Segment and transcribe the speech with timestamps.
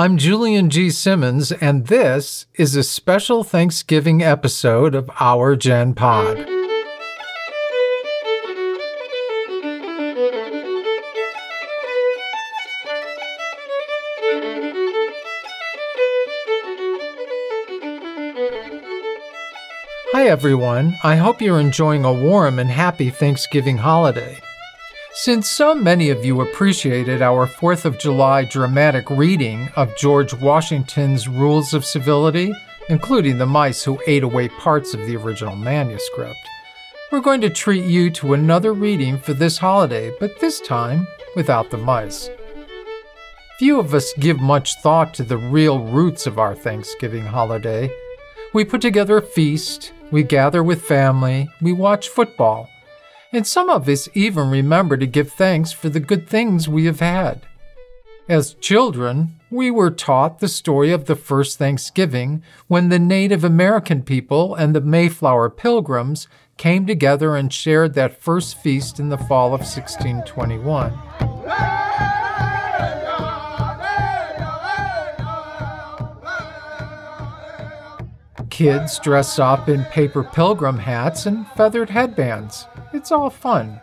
[0.00, 0.90] I'm Julian G.
[0.90, 6.36] Simmons, and this is a special Thanksgiving episode of Our Gen Pod.
[20.12, 20.96] Hi, everyone.
[21.02, 24.40] I hope you're enjoying a warm and happy Thanksgiving holiday.
[25.22, 31.26] Since so many of you appreciated our 4th of July dramatic reading of George Washington's
[31.26, 32.54] Rules of Civility,
[32.88, 36.38] including the mice who ate away parts of the original manuscript,
[37.10, 41.04] we're going to treat you to another reading for this holiday, but this time
[41.34, 42.30] without the mice.
[43.58, 47.90] Few of us give much thought to the real roots of our Thanksgiving holiday.
[48.54, 52.70] We put together a feast, we gather with family, we watch football
[53.32, 57.00] and some of us even remember to give thanks for the good things we have
[57.00, 57.42] had.
[58.28, 64.02] As children, we were taught the story of the first Thanksgiving when the Native American
[64.02, 69.54] people and the Mayflower Pilgrims came together and shared that first feast in the fall
[69.54, 72.17] of 1621.
[78.58, 82.66] Kids dress up in paper pilgrim hats and feathered headbands.
[82.92, 83.80] It's all fun.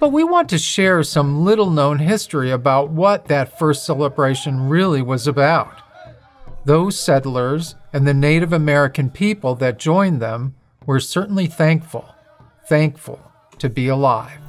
[0.00, 5.02] But we want to share some little known history about what that first celebration really
[5.02, 5.82] was about.
[6.64, 10.54] Those settlers and the Native American people that joined them
[10.86, 12.06] were certainly thankful,
[12.66, 13.20] thankful
[13.58, 14.43] to be alive.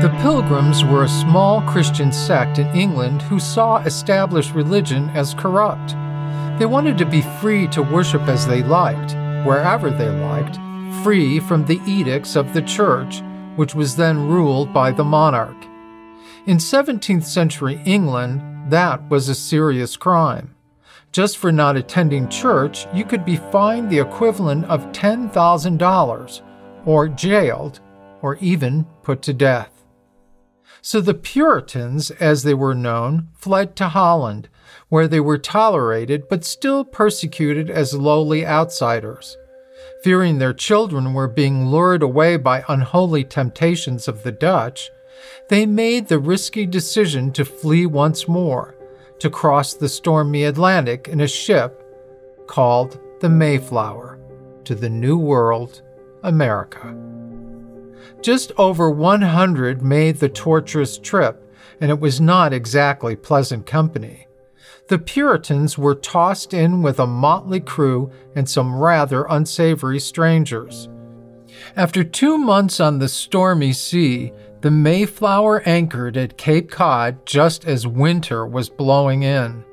[0.00, 5.96] The Pilgrims were a small Christian sect in England who saw established religion as corrupt.
[6.60, 10.56] They wanted to be free to worship as they liked, wherever they liked,
[11.02, 13.22] free from the edicts of the church,
[13.56, 15.60] which was then ruled by the monarch.
[16.46, 20.54] In 17th century England, that was a serious crime.
[21.10, 26.40] Just for not attending church, you could be fined the equivalent of $10,000,
[26.86, 27.80] or jailed,
[28.22, 29.77] or even put to death.
[30.90, 34.48] So the Puritans, as they were known, fled to Holland,
[34.88, 39.36] where they were tolerated but still persecuted as lowly outsiders.
[40.02, 44.88] Fearing their children were being lured away by unholy temptations of the Dutch,
[45.50, 48.74] they made the risky decision to flee once more,
[49.18, 51.84] to cross the stormy Atlantic in a ship
[52.46, 54.18] called the Mayflower
[54.64, 55.82] to the New World,
[56.22, 57.07] America.
[58.20, 61.42] Just over 100 made the torturous trip,
[61.80, 64.26] and it was not exactly pleasant company.
[64.88, 70.88] The Puritans were tossed in with a motley crew and some rather unsavory strangers.
[71.76, 77.86] After two months on the stormy sea, the Mayflower anchored at Cape Cod just as
[77.86, 79.64] winter was blowing in.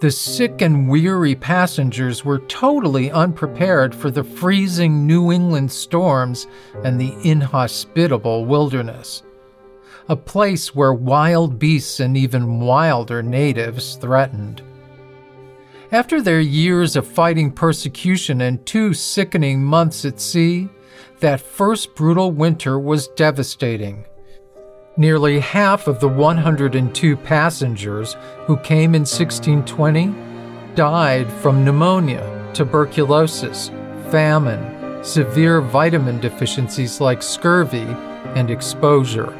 [0.00, 6.46] The sick and weary passengers were totally unprepared for the freezing New England storms
[6.82, 9.22] and the inhospitable wilderness.
[10.08, 14.62] A place where wild beasts and even wilder natives threatened.
[15.92, 20.70] After their years of fighting persecution and two sickening months at sea,
[21.18, 24.06] that first brutal winter was devastating.
[25.00, 30.14] Nearly half of the 102 passengers who came in 1620
[30.74, 33.70] died from pneumonia, tuberculosis,
[34.10, 37.86] famine, severe vitamin deficiencies like scurvy,
[38.36, 39.34] and exposure,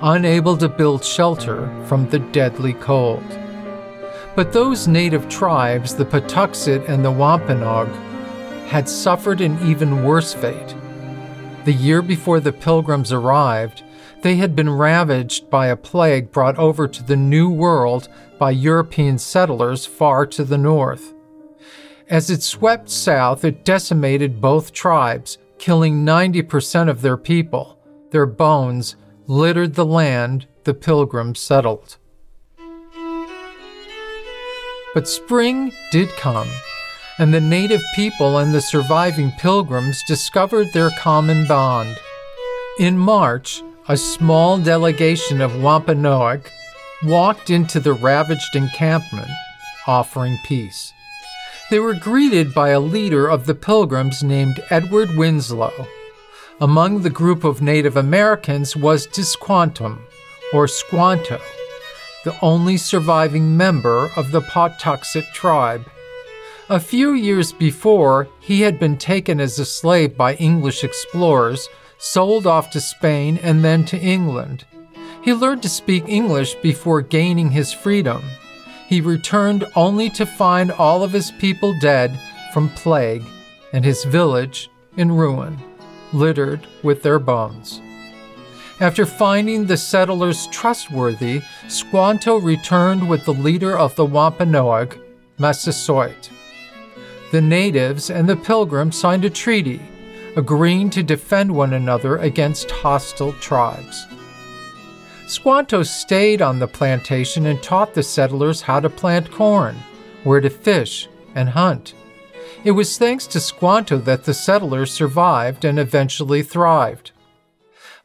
[0.00, 3.24] unable to build shelter from the deadly cold.
[4.36, 7.88] But those native tribes, the Patuxet and the Wampanoag,
[8.68, 10.76] had suffered an even worse fate.
[11.64, 13.82] The year before the Pilgrims arrived,
[14.22, 18.08] they had been ravaged by a plague brought over to the New World
[18.38, 21.14] by European settlers far to the north.
[22.08, 27.78] As it swept south, it decimated both tribes, killing 90% of their people.
[28.10, 31.96] Their bones littered the land the pilgrims settled.
[34.92, 36.48] But spring did come,
[37.18, 41.96] and the native people and the surviving pilgrims discovered their common bond.
[42.80, 46.48] In March, a small delegation of Wampanoag
[47.02, 49.26] walked into the ravaged encampment,
[49.84, 50.94] offering peace.
[51.72, 55.88] They were greeted by a leader of the pilgrims named Edward Winslow.
[56.60, 59.98] Among the group of Native Americans was Tisquantum,
[60.54, 61.40] or Squanto,
[62.24, 65.84] the only surviving member of the Patuxet tribe.
[66.68, 71.68] A few years before, he had been taken as a slave by English explorers
[72.00, 74.64] sold off to Spain and then to England.
[75.22, 78.22] He learned to speak English before gaining his freedom.
[78.88, 82.18] He returned only to find all of his people dead
[82.52, 83.22] from plague
[83.72, 85.58] and his village in ruin,
[86.12, 87.80] littered with their bones.
[88.80, 94.98] After finding the settlers trustworthy, Squanto returned with the leader of the Wampanoag,
[95.38, 96.30] Massasoit.
[97.30, 99.82] The natives and the pilgrims signed a treaty,
[100.36, 104.06] agreeing to defend one another against hostile tribes.
[105.26, 109.76] Squanto stayed on the plantation and taught the settlers how to plant corn,
[110.24, 111.94] where to fish, and hunt.
[112.64, 117.12] It was thanks to Squanto that the settlers survived and eventually thrived.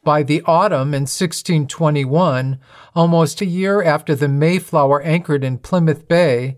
[0.04, 2.60] By the autumn in 1621,
[2.96, 6.58] almost a year after the Mayflower anchored in Plymouth Bay,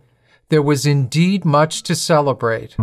[0.49, 2.75] there was indeed much to celebrate.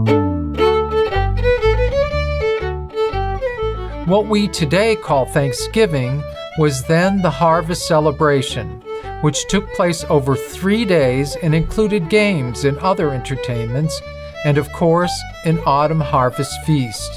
[4.06, 6.22] What we today call Thanksgiving
[6.58, 8.82] was then the harvest celebration,
[9.22, 13.98] which took place over three days and included games and other entertainments,
[14.44, 15.10] and of course,
[15.46, 17.10] an autumn harvest feast.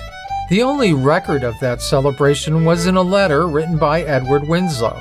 [0.50, 4.98] The only record of that celebration was in a letter written by Edward Winslow.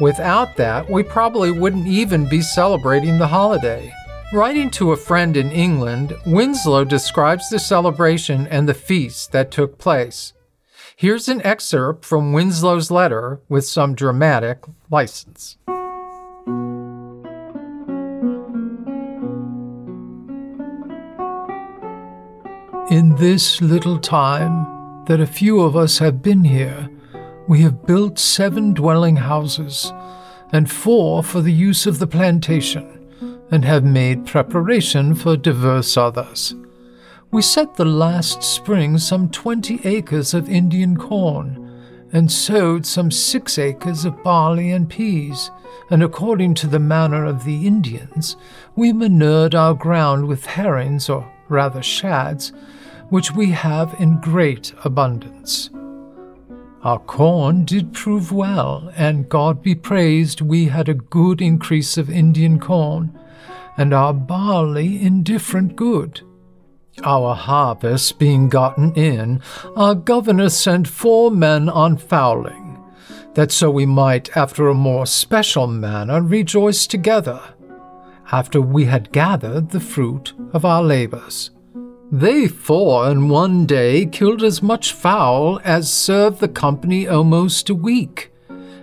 [0.00, 3.92] Without that, we probably wouldn't even be celebrating the holiday.
[4.32, 9.78] Writing to a friend in England, Winslow describes the celebration and the feast that took
[9.78, 10.32] place.
[11.00, 15.56] Here's an excerpt from Winslow's letter with some dramatic license.
[22.90, 26.90] In this little time that a few of us have been here,
[27.46, 29.92] we have built seven dwelling houses,
[30.50, 36.56] and four for the use of the plantation, and have made preparation for divers others.
[37.30, 41.64] We set the last spring some twenty acres of Indian corn,
[42.10, 45.50] and sowed some six acres of barley and peas,
[45.90, 48.38] and according to the manner of the Indians,
[48.76, 52.54] we manured our ground with herrings, or rather shads,
[53.10, 55.68] which we have in great abundance.
[56.82, 62.08] Our corn did prove well, and God be praised, we had a good increase of
[62.08, 63.18] Indian corn,
[63.76, 66.22] and our barley indifferent good.
[67.04, 69.40] Our harvest being gotten in,
[69.76, 72.82] our governor sent four men on fowling,
[73.34, 77.40] that so we might, after a more special manner, rejoice together,
[78.32, 81.50] after we had gathered the fruit of our labors.
[82.10, 87.74] They four in one day killed as much fowl as served the company almost a
[87.74, 88.32] week,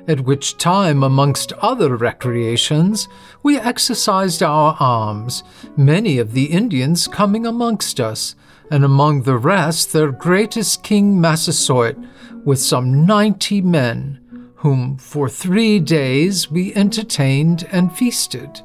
[0.07, 3.07] at which time, amongst other recreations,
[3.43, 5.43] we exercised our arms,
[5.75, 8.35] many of the Indians coming amongst us,
[8.71, 11.97] and among the rest their greatest King Massasoit,
[12.43, 14.19] with some ninety men,
[14.55, 18.61] whom for three days we entertained and feasted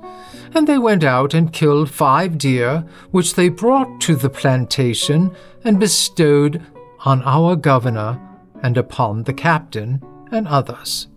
[0.54, 5.34] and they went out and killed five deer, which they brought to the plantation
[5.64, 6.62] and bestowed
[7.04, 8.20] on our governor
[8.62, 11.08] and upon the captain and others.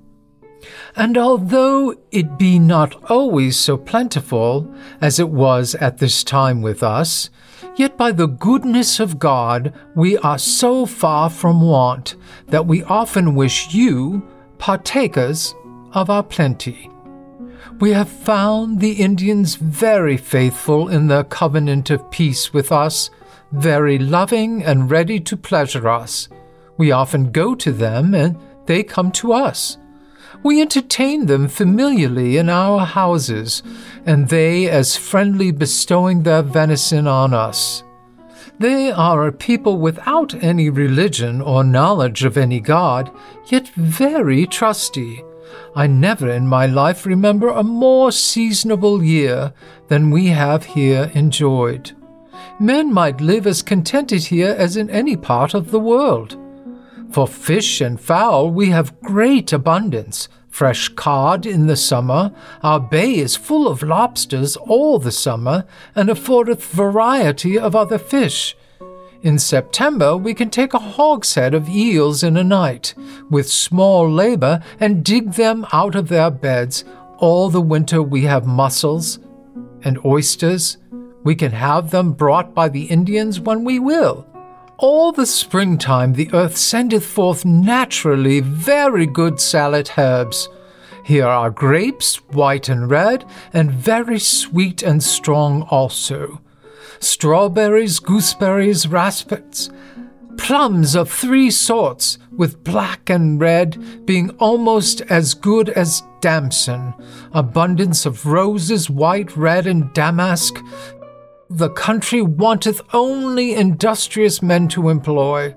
[0.95, 6.83] And although it be not always so plentiful as it was at this time with
[6.83, 7.29] us,
[7.75, 12.15] yet by the goodness of God we are so far from want
[12.47, 14.27] that we often wish you
[14.57, 15.55] partakers
[15.93, 16.89] of our plenty.
[17.79, 23.09] We have found the Indians very faithful in their covenant of peace with us,
[23.51, 26.29] very loving and ready to pleasure us.
[26.77, 29.77] We often go to them and they come to us.
[30.43, 33.63] We entertain them familiarly in our houses,
[34.05, 37.83] and they as friendly bestowing their venison on us.
[38.59, 43.09] They are a people without any religion or knowledge of any God,
[43.49, 45.23] yet very trusty
[45.75, 49.53] I never in my life remember a more seasonable year
[49.87, 51.91] than we have here enjoyed.
[52.59, 56.37] Men might live as contented here as in any part of the world.
[57.13, 63.17] For fish and fowl we have great abundance, fresh cod in the summer, our bay
[63.17, 68.57] is full of lobsters all the summer, and affordeth variety of other fish.
[69.21, 72.95] In September, we can take a hogshead of eels in a night,
[73.29, 76.83] with small labor, and dig them out of their beds.
[77.19, 79.19] All the winter, we have mussels
[79.83, 80.77] and oysters.
[81.23, 84.27] We can have them brought by the Indians when we will.
[84.83, 90.49] All the springtime, the earth sendeth forth naturally very good salad herbs.
[91.05, 93.23] Here are grapes, white and red,
[93.53, 96.41] and very sweet and strong also
[96.99, 99.69] strawberries, gooseberries, raspets,
[100.35, 106.93] plums of three sorts, with black and red being almost as good as damson,
[107.31, 110.59] abundance of roses, white, red, and damask.
[111.49, 115.55] The country wanteth only industrious men to employ.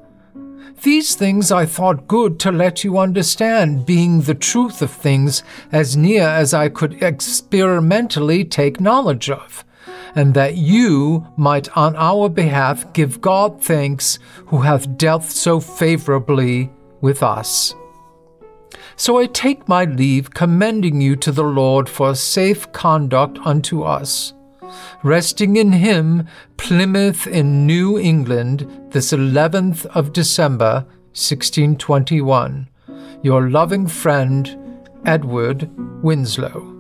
[0.82, 5.96] These things I thought good to let you understand, being the truth of things as
[5.96, 9.64] near as I could experimentally take knowledge of
[10.16, 16.70] and that you might on our behalf give God thanks who hath dealt so favorably
[17.02, 17.74] with us.
[18.96, 24.32] So I take my leave, commending you to the Lord for safe conduct unto us.
[25.02, 32.68] Resting in him, Plymouth in New England, this 11th of December, 1621.
[33.22, 35.70] Your loving friend, Edward
[36.02, 36.76] Winslow.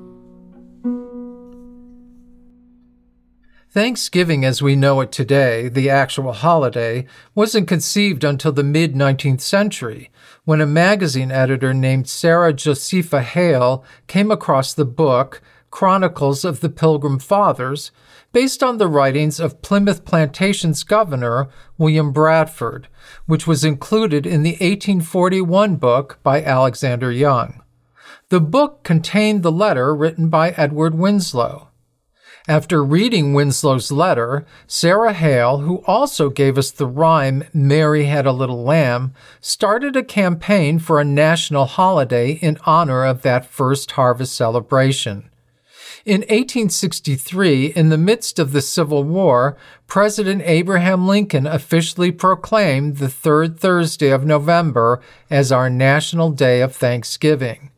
[3.76, 9.42] Thanksgiving as we know it today, the actual holiday, wasn't conceived until the mid 19th
[9.42, 10.10] century,
[10.44, 16.68] when a magazine editor named Sarah Josepha Hale came across the book Chronicles of the
[16.68, 17.90] Pilgrim Fathers,
[18.32, 22.88] based on the writings of Plymouth Plantation's governor, William Bradford,
[23.26, 27.62] which was included in the 1841 book by Alexander Young.
[28.28, 31.68] The book contained the letter written by Edward Winslow.
[32.48, 38.30] After reading Winslow's letter, Sarah Hale, who also gave us the rhyme Mary Had a
[38.30, 44.36] Little Lamb, started a campaign for a national holiday in honor of that first harvest
[44.36, 45.28] celebration.
[46.06, 49.56] In 1863, in the midst of the Civil War,
[49.88, 56.76] President Abraham Lincoln officially proclaimed the third Thursday of November as our National Day of
[56.76, 57.72] Thanksgiving.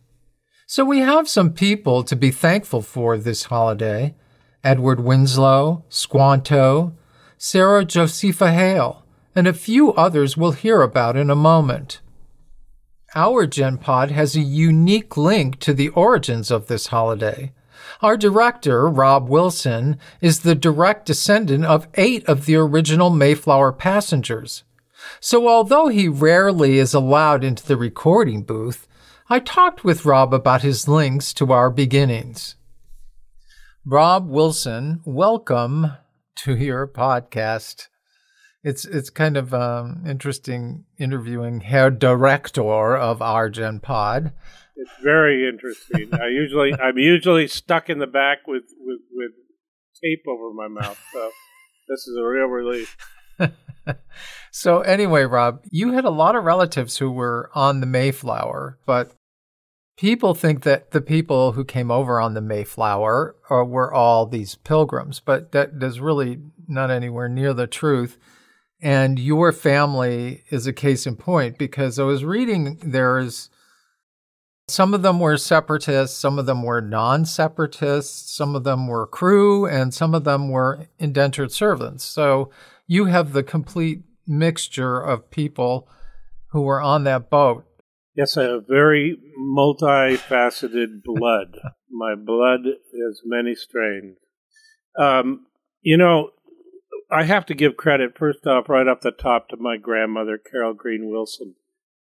[0.66, 4.14] So we have some people to be thankful for this holiday.
[4.62, 6.92] Edward Winslow, Squanto,
[7.38, 12.02] Sarah Josepha Hale, and a few others we'll hear about in a moment.
[13.14, 17.54] Our GenPod has a unique link to the origins of this holiday.
[18.02, 24.64] Our director, Rob Wilson, is the direct descendant of eight of the original Mayflower passengers.
[25.20, 28.86] So, although he rarely is allowed into the recording booth,
[29.30, 32.56] I talked with Rob about his links to our beginnings.
[33.84, 35.92] Rob Wilson, welcome
[36.36, 37.88] to your podcast.
[38.68, 44.34] It's it's kind of um, interesting interviewing Herr Director of Our Gen Pod.
[44.76, 46.10] It's very interesting.
[46.12, 49.30] I usually I'm usually stuck in the back with, with, with
[50.04, 51.30] tape over my mouth, so
[51.88, 52.94] this is a real relief.
[54.50, 59.14] so anyway, Rob, you had a lot of relatives who were on the Mayflower, but
[59.96, 64.56] people think that the people who came over on the Mayflower are, were all these
[64.56, 68.18] pilgrims, but that is really not anywhere near the truth.
[68.80, 73.50] And your family is a case in point because I was reading there's
[74.68, 79.06] some of them were separatists, some of them were non separatists, some of them were
[79.06, 82.04] crew, and some of them were indentured servants.
[82.04, 82.50] So
[82.86, 85.88] you have the complete mixture of people
[86.48, 87.64] who were on that boat.
[88.14, 91.58] Yes, I have very multifaceted blood.
[91.90, 94.18] My blood has many strains.
[94.98, 95.46] Um,
[95.80, 96.30] you know,
[97.10, 100.74] I have to give credit first off, right off the top, to my grandmother, Carol
[100.74, 101.54] Green Wilson,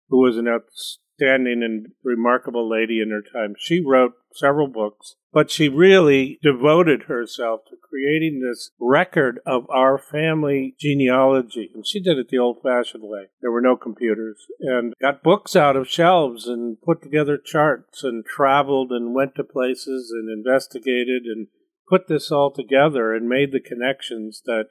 [0.10, 3.56] who was an outstanding and remarkable lady in her time.
[3.60, 9.98] She wrote several books, but she really devoted herself to creating this record of our
[9.98, 11.70] family genealogy.
[11.74, 13.26] And she did it the old fashioned way.
[13.42, 18.26] There were no computers and got books out of shelves and put together charts and
[18.26, 21.48] traveled and went to places and investigated and
[21.90, 24.70] put this all together and made the connections that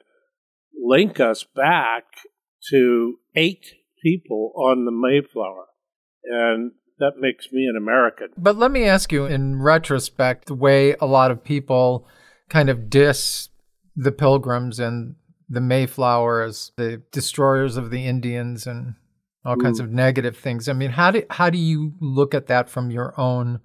[0.81, 2.03] link us back
[2.69, 5.65] to eight people on the Mayflower.
[6.25, 8.29] And that makes me an American.
[8.37, 12.07] But let me ask you, in retrospect, the way a lot of people
[12.49, 13.49] kind of diss
[13.95, 15.15] the Pilgrims and
[15.49, 18.95] the Mayflower as the destroyers of the Indians and
[19.45, 19.83] all kinds mm.
[19.83, 20.69] of negative things.
[20.69, 23.59] I mean, how do how do you look at that from your own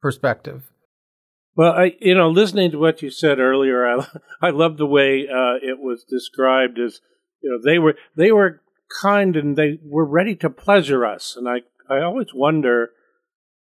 [0.00, 0.70] perspective?
[1.58, 4.06] Well, I you know, listening to what you said earlier, I
[4.40, 7.00] I love the way uh, it was described as
[7.42, 8.62] you know they were they were
[9.02, 11.62] kind and they were ready to pleasure us, and I
[11.92, 12.90] I always wonder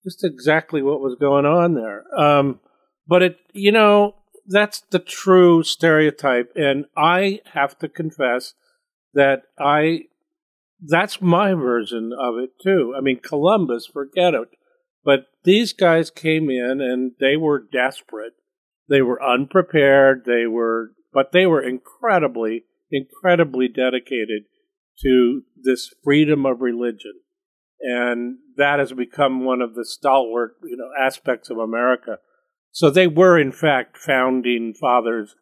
[0.03, 2.05] just exactly what was going on there.
[2.19, 2.59] Um,
[3.07, 4.15] but it, you know,
[4.47, 8.55] that's the true stereotype, and I have to confess
[9.13, 10.05] that I
[10.81, 12.95] that's my version of it too.
[12.97, 14.49] I mean, Columbus, forget it.
[15.03, 18.33] But these guys came in and they were desperate.
[18.89, 20.23] They were unprepared.
[20.25, 24.43] They were, but they were incredibly, incredibly dedicated
[25.01, 27.13] to this freedom of religion
[27.85, 32.17] and that has become one of the stalwart, you know, aspects of America.
[32.71, 35.35] So they were, in fact, founding fathers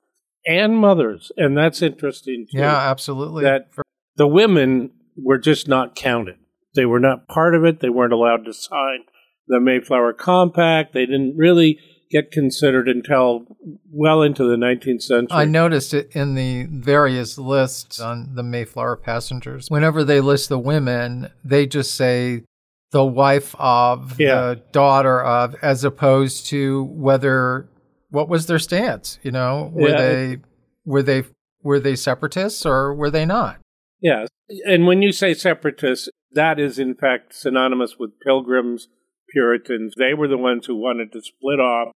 [0.46, 2.60] and mothers, and that's interesting too.
[2.60, 3.44] Yeah, absolutely.
[3.44, 3.70] That
[4.18, 6.36] the women were just not counted.
[6.76, 7.80] They were not part of it.
[7.80, 9.06] They weren't allowed to sign
[9.48, 10.94] the Mayflower Compact.
[10.94, 11.80] They didn't really
[12.12, 13.46] get considered until
[13.92, 15.28] well into the 19th century.
[15.36, 19.70] I noticed it in the various lists on the Mayflower passengers.
[19.70, 22.44] Whenever they list the women, they just say
[22.92, 24.36] the wife of, Yeah.
[24.36, 27.68] the daughter of, as opposed to whether
[28.12, 29.18] what was their stance.
[29.24, 29.98] You know, were Yeah.
[29.98, 30.38] they
[30.86, 31.24] were they
[31.64, 33.58] were they separatists or were they not?
[34.02, 34.28] Yes.
[34.68, 38.90] And when you say separatists, that is in fact synonymous with pilgrims,
[39.34, 39.94] Puritans.
[39.98, 41.94] They were the ones who wanted to split off,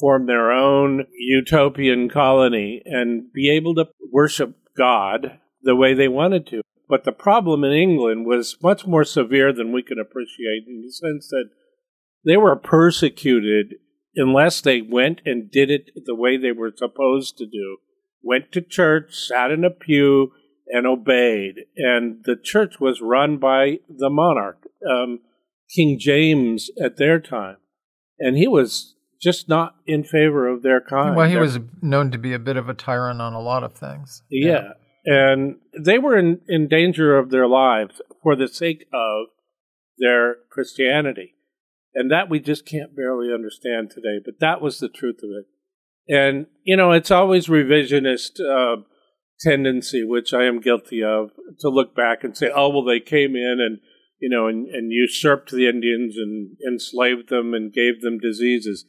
[0.00, 6.46] form their own utopian colony, and be able to worship God the way they wanted
[6.48, 6.62] to.
[6.88, 10.90] But the problem in England was much more severe than we can appreciate in the
[10.90, 11.50] sense that
[12.24, 13.74] they were persecuted
[14.16, 17.78] unless they went and did it the way they were supposed to do.
[18.22, 20.32] Went to church, sat in a pew,
[20.66, 21.54] and obeyed.
[21.76, 25.20] And the church was run by the monarch, um,
[25.74, 27.56] King James at their time.
[28.18, 31.16] And he was just not in favor of their kind.
[31.16, 33.74] well, he was known to be a bit of a tyrant on a lot of
[33.74, 34.22] things.
[34.30, 34.72] yeah.
[35.04, 39.28] And they were in, in danger of their lives for the sake of
[39.98, 41.34] their Christianity.
[41.94, 44.18] And that we just can't barely understand today.
[44.22, 46.14] But that was the truth of it.
[46.14, 48.82] And, you know, it's always revisionist uh,
[49.40, 53.34] tendency, which I am guilty of, to look back and say, oh, well, they came
[53.34, 53.78] in and,
[54.20, 58.84] you know, and, and usurped the Indians and enslaved them and gave them diseases.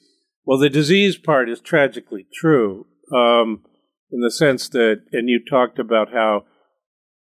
[0.46, 3.64] Well, the disease part is tragically true um,
[4.12, 6.46] in the sense that, and you talked about how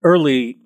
[0.03, 0.57] early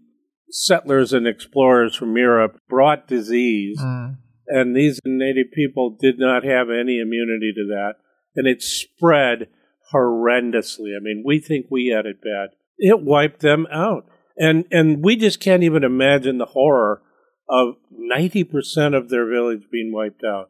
[0.49, 4.17] settlers and explorers from Europe brought disease, Mm.
[4.47, 7.95] and these native people did not have any immunity to that,
[8.35, 9.47] and it spread
[9.93, 10.95] horrendously.
[10.95, 12.49] I mean, we think we had it bad.
[12.77, 14.05] It wiped them out,
[14.37, 17.01] and and we just can't even imagine the horror
[17.49, 20.49] of ninety percent of their village being wiped out.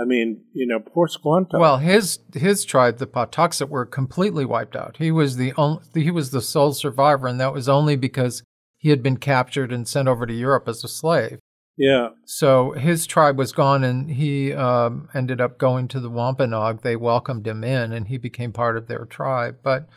[0.00, 1.58] I mean, you know, poor Squanto.
[1.58, 4.96] Well, his his tribe, the Patuxet, were completely wiped out.
[4.98, 8.42] He was the only, he was the sole survivor, and that was only because
[8.76, 11.40] he had been captured and sent over to Europe as a slave.
[11.76, 16.82] yeah, So his tribe was gone, and he um, ended up going to the Wampanoag.
[16.82, 19.58] They welcomed him in, and he became part of their tribe.
[19.64, 19.88] But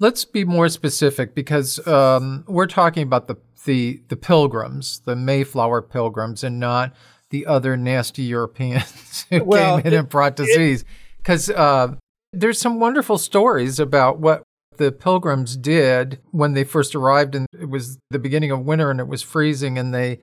[0.00, 5.82] let's be more specific because um, we're talking about the, the the pilgrims, the Mayflower
[5.82, 6.94] pilgrims, and not
[7.30, 10.84] the other nasty Europeans who Well, came in and brought disease.
[11.18, 11.94] Because uh,
[12.32, 14.42] there's some wonderful stories about what
[14.78, 18.98] the pilgrims did when they first arrived, and it was the beginning of winter, and
[18.98, 20.20] it was freezing, and they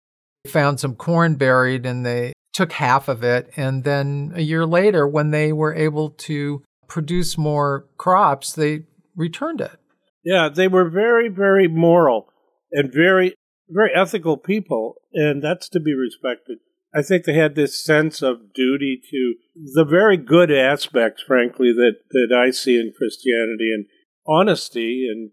[0.47, 3.51] found some corn buried and they took half of it.
[3.55, 8.83] And then a year later, when they were able to produce more crops, they
[9.17, 9.79] returned it.
[10.23, 12.29] yeah, they were very, very moral
[12.71, 13.33] and very,
[13.69, 16.59] very ethical people, and that's to be respected.
[16.95, 19.35] I think they had this sense of duty to
[19.73, 23.85] the very good aspects, frankly, that, that I see in Christianity and
[24.25, 25.31] honesty and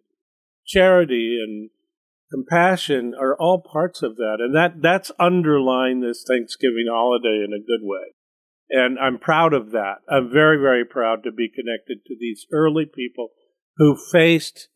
[0.66, 1.70] charity and
[2.30, 4.38] compassion are all parts of that.
[4.40, 8.14] And that, that's underlying this Thanksgiving holiday in a good way.
[8.70, 9.98] And I'm proud of that.
[10.10, 13.28] I'm very, very proud to be connected to these early people
[13.76, 14.68] who faced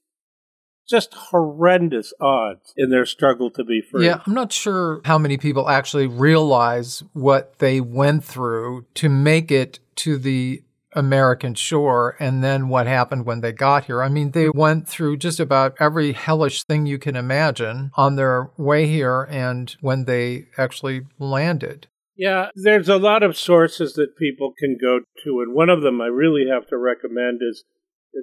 [0.89, 4.07] just horrendous odds in their struggle to be free.
[4.07, 9.51] Yeah, I'm not sure how many people actually realize what they went through to make
[9.51, 10.63] it to the
[10.95, 14.03] American shore and then what happened when they got here.
[14.03, 18.51] I mean, they went through just about every hellish thing you can imagine on their
[18.57, 21.87] way here and when they actually landed.
[22.17, 26.01] Yeah, there's a lot of sources that people can go to, and one of them
[26.01, 27.63] I really have to recommend is,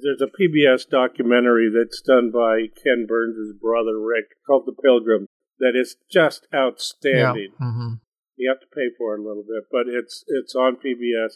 [0.03, 5.27] there's a PBS documentary that's done by Ken Burns' brother Rick called The Pilgrim
[5.59, 7.51] that is just outstanding.
[7.59, 7.71] Yeah.
[7.71, 7.93] hmm
[8.37, 11.35] You have to pay for it a little bit, but it's it's on PBS,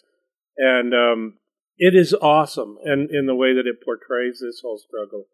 [0.58, 1.34] and um,
[1.78, 5.26] it is awesome, and in the way that it portrays this whole struggle.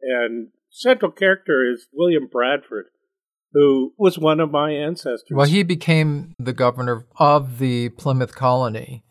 [0.00, 2.86] And central character is William Bradford,
[3.52, 5.32] who was one of my ancestors.
[5.32, 9.02] Well, he became the governor of the Plymouth colony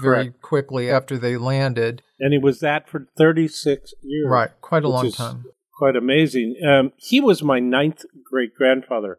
[0.00, 0.42] very Correct.
[0.42, 2.02] quickly after they landed.
[2.20, 4.28] and he was that for 36 years.
[4.28, 5.44] Right, quite a long time.
[5.76, 6.56] Quite amazing.
[6.66, 9.18] Um, he was my ninth great grandfather,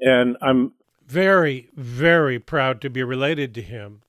[0.00, 0.72] and I'm
[1.06, 4.02] very, very proud to be related to him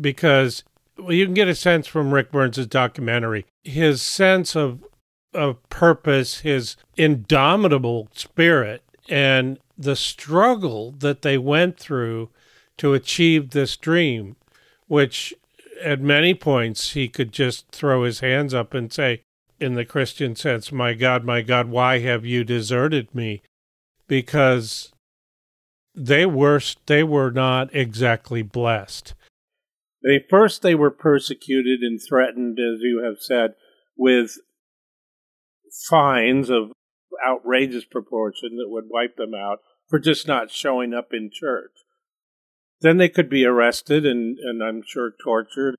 [0.00, 0.62] because
[0.98, 4.84] well, you can get a sense from Rick Burns' documentary his sense of
[5.34, 12.28] of purpose, his indomitable spirit, and the struggle that they went through
[12.76, 14.36] to achieve this dream,
[14.88, 15.34] which
[15.82, 19.22] at many points he could just throw his hands up and say,
[19.60, 23.42] in the Christian sense, My God, my God, why have you deserted me?
[24.08, 24.92] Because
[25.94, 29.14] they were they were not exactly blessed.
[30.02, 33.54] They first they were persecuted and threatened, as you have said,
[33.96, 34.38] with
[35.88, 36.72] fines of
[37.24, 41.70] outrageous proportion that would wipe them out for just not showing up in church.
[42.82, 45.76] Then they could be arrested and, and I'm sure tortured.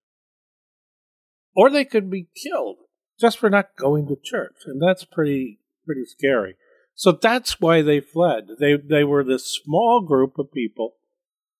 [1.55, 2.77] Or they could be killed
[3.19, 4.63] just for not going to church.
[4.65, 6.55] And that's pretty pretty scary.
[6.95, 8.47] So that's why they fled.
[8.59, 10.95] They they were this small group of people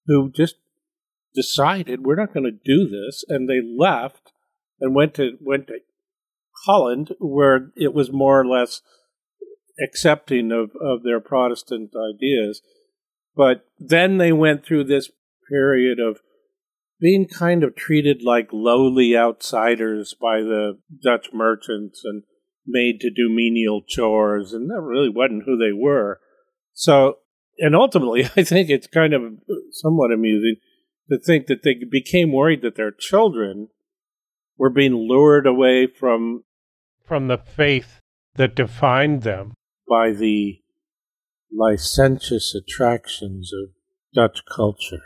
[0.06, 0.56] who just
[1.34, 4.32] decided we're not going to do this and they left
[4.80, 5.78] and went to went to
[6.66, 8.80] Holland where it was more or less
[9.82, 12.62] accepting of, of their Protestant ideas.
[13.36, 15.10] But then they went through this
[15.48, 16.20] period of
[17.00, 22.22] being kind of treated like lowly outsiders by the Dutch merchants and
[22.66, 26.20] made to do menial chores, and that really wasn't who they were.
[26.72, 27.18] So,
[27.58, 29.22] and ultimately, I think it's kind of
[29.70, 30.56] somewhat amusing
[31.10, 33.68] to think that they became worried that their children
[34.56, 36.44] were being lured away from
[37.04, 38.00] from the faith
[38.36, 39.52] that defined them
[39.86, 40.60] by the
[41.52, 43.70] licentious attractions of
[44.14, 45.02] Dutch culture.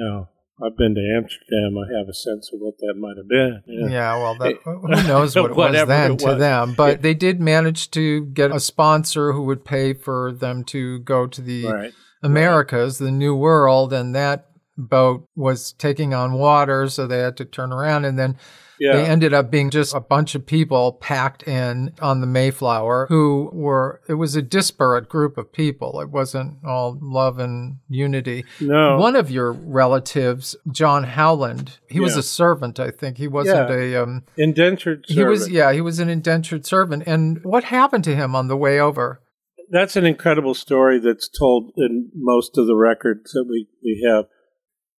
[0.00, 0.28] Now,
[0.62, 1.76] I've been to Amsterdam.
[1.76, 3.62] I have a sense of what that might have been.
[3.66, 6.74] Yeah, yeah well, that, who knows what it was then it to them?
[6.74, 11.26] But they did manage to get a sponsor who would pay for them to go
[11.26, 11.94] to the right.
[12.22, 14.46] Americas, the New World, and that
[14.78, 18.06] boat was taking on water, so they had to turn around.
[18.06, 18.38] And then
[18.78, 18.96] yeah.
[18.96, 23.50] they ended up being just a bunch of people packed in on the Mayflower who
[23.52, 26.00] were, it was a disparate group of people.
[26.00, 28.44] It wasn't all love and unity.
[28.60, 28.98] No.
[28.98, 32.04] One of your relatives, John Howland, he yeah.
[32.04, 33.18] was a servant, I think.
[33.18, 33.76] He wasn't yeah.
[33.76, 35.18] a um, indentured servant.
[35.18, 37.04] He was, yeah, he was an indentured servant.
[37.06, 39.22] And what happened to him on the way over?
[39.68, 44.26] That's an incredible story that's told in most of the records that we, we have.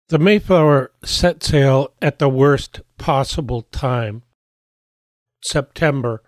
[0.08, 4.22] The Mayflower set sail at the worst possible time,
[5.42, 6.22] September,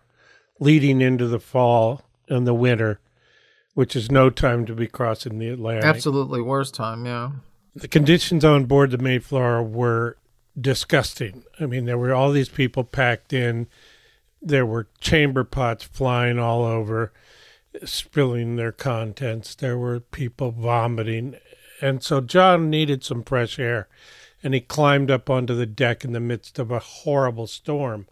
[0.59, 2.99] leading into the fall and the winter,
[3.75, 5.85] which is no time to be crossing the Atlantic.
[5.85, 7.31] Absolutely worst time, yeah.
[7.77, 10.17] The conditions on board the Mayflower were
[10.61, 11.45] disgusting.
[11.61, 13.69] I mean, there were all these people packed in.
[14.43, 17.13] There were chamber pots flying all over,
[17.85, 19.55] spilling their contents.
[19.55, 21.37] There were people vomiting
[21.81, 23.89] and so John needed some fresh air,
[24.43, 28.07] and he climbed up onto the deck in the midst of a horrible storm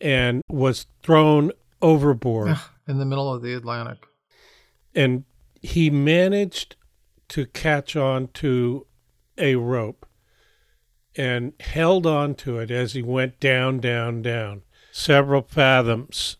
[0.00, 3.98] and was thrown overboard ah, in the middle of the Atlantic.
[4.94, 5.24] And
[5.60, 6.76] he managed
[7.28, 8.86] to catch on to
[9.38, 10.06] a rope
[11.16, 16.36] and held on to it as he went down, down, down, several fathoms,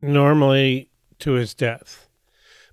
[0.00, 2.08] normally to his death.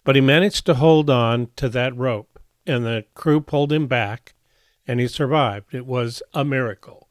[0.03, 2.32] But he managed to hold on to that rope
[2.65, 4.33] and the crew pulled him back
[4.87, 5.73] and he survived.
[5.73, 7.09] It was a miracle.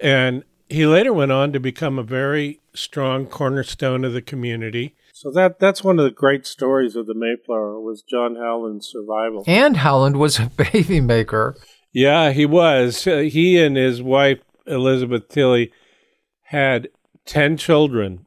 [0.00, 4.96] And he later went on to become a very strong cornerstone of the community.
[5.12, 9.44] So that that's one of the great stories of the Mayflower was John Howland's survival.
[9.46, 11.56] And Howland was a baby maker.
[11.92, 13.06] Yeah, he was.
[13.06, 15.72] Uh, he and his wife Elizabeth Tilley
[16.44, 16.88] had
[17.26, 18.26] 10 children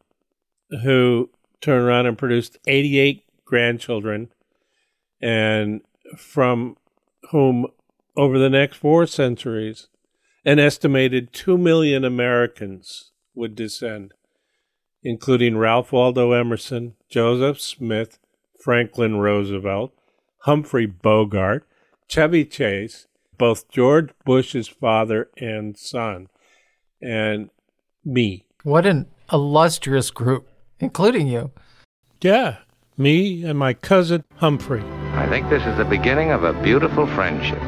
[0.84, 1.30] who
[1.62, 4.30] turned around and produced 88 grandchildren
[5.22, 5.82] and
[6.18, 6.78] from
[7.32, 7.68] whom,
[8.18, 9.88] over the next four centuries,
[10.46, 14.13] an estimated 2 million Americans would descend,
[15.04, 18.20] including Ralph Waldo Emerson, Joseph Smith,
[18.63, 19.94] Franklin Roosevelt,
[20.44, 21.68] Humphrey Bogart,
[22.08, 26.28] Chevy Chase, both George Bush's father and son,
[27.02, 27.50] and
[28.04, 28.46] me.
[28.63, 30.48] What an illustrious group,
[30.80, 31.52] including you.
[32.22, 32.58] Yeah,
[32.98, 34.84] me and my cousin Humphrey.
[35.14, 37.62] I think this is the beginning of a beautiful friendship.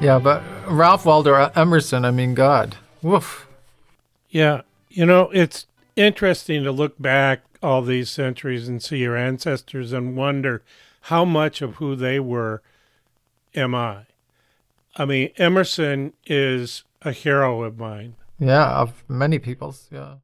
[0.00, 2.76] yeah, but Ralph Waldo Emerson, I mean, God.
[3.02, 3.46] Woof.
[4.28, 9.92] Yeah, you know, it's interesting to look back all these centuries and see your ancestors
[9.92, 10.62] and wonder
[11.02, 12.62] how much of who they were
[13.54, 14.06] am I.
[14.96, 18.16] I mean, Emerson is a hero of mine.
[18.38, 19.88] Yeah, of many people's.
[19.90, 20.16] Yeah.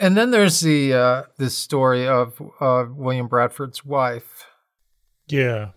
[0.00, 4.46] And then there's the uh, this story of uh, William Bradford's wife.
[5.28, 5.72] Yeah,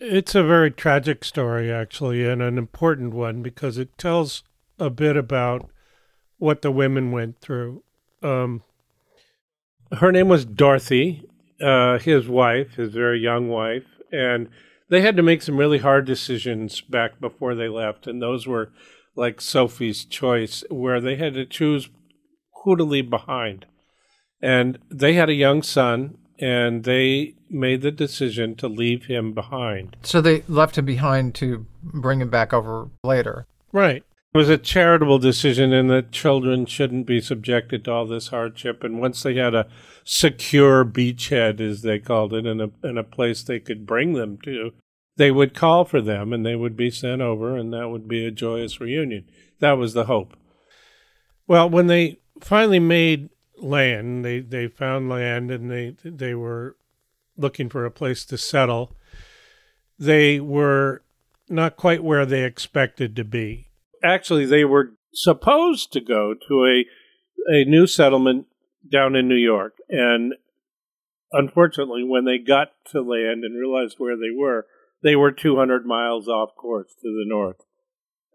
[0.00, 4.44] it's a very tragic story, actually, and an important one because it tells
[4.78, 5.70] a bit about
[6.38, 7.84] what the women went through.
[8.22, 8.62] Um,
[9.92, 11.28] her name was Dorothy,
[11.60, 14.48] uh, his wife, his very young wife, and
[14.88, 18.72] they had to make some really hard decisions back before they left, and those were
[19.14, 21.90] like Sophie's Choice, where they had to choose
[22.62, 23.66] who to leave behind.
[24.40, 29.96] And they had a young son, and they made the decision to leave him behind.
[30.02, 33.46] So they left him behind to bring him back over later.
[33.72, 34.04] Right.
[34.34, 38.82] It was a charitable decision, and the children shouldn't be subjected to all this hardship.
[38.82, 39.68] And once they had a
[40.04, 44.38] secure beachhead, as they called it, and a, and a place they could bring them
[44.44, 44.72] to,
[45.16, 48.24] they would call for them and they would be sent over, and that would be
[48.24, 49.26] a joyous reunion.
[49.60, 50.34] That was the hope.
[51.46, 56.76] Well, when they finally made land, they, they found land and they, they were
[57.36, 58.96] looking for a place to settle.
[59.98, 61.02] They were
[61.48, 63.68] not quite where they expected to be.
[64.02, 66.84] Actually, they were supposed to go to a
[67.48, 68.46] a new settlement
[68.88, 70.34] down in New York, and
[71.32, 74.66] unfortunately, when they got to land and realized where they were,
[75.02, 77.60] they were 200 miles off course to the north,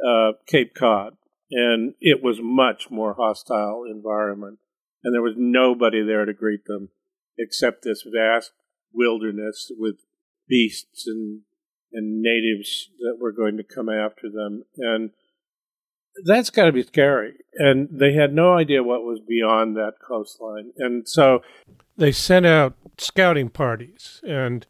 [0.06, 1.16] uh, Cape Cod,
[1.52, 4.60] and it was much more hostile environment,
[5.04, 6.90] and there was nobody there to greet them
[7.38, 8.52] except this vast
[8.94, 9.98] wilderness with
[10.48, 11.42] beasts and
[11.94, 15.12] and natives that were going to come after them, and
[16.26, 17.36] that's got to be scary.
[17.54, 21.42] And they had no idea what was beyond that coastline, and so
[21.96, 24.66] they sent out scouting parties, and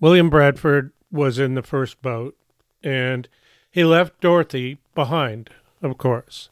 [0.00, 2.36] William Bradford was in the first boat,
[2.82, 3.28] and
[3.70, 5.50] he left Dorothy behind,
[5.84, 6.48] of course.